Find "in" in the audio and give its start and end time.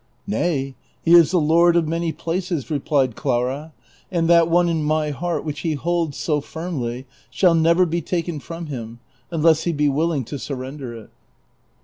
4.67-4.83